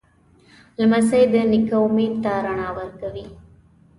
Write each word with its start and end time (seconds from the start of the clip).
لمسی 0.79 1.23
د 1.33 1.35
نیکه 1.51 1.77
امید 1.85 2.13
ته 2.23 2.31
رڼا 2.45 2.69
ورکوي. 2.77 3.25